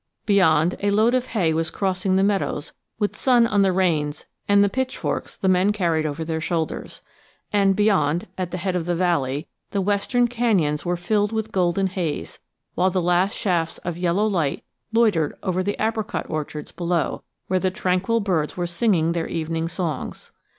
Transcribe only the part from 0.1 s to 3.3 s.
Beyond, a load of hay was crossing the meadows with